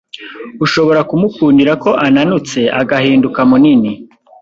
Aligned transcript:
ushobora 0.65 1.01
kumukundira 1.09 1.73
ko 1.83 1.89
ananutse 2.07 2.59
agahinduka 2.81 3.39
munini 3.49 3.91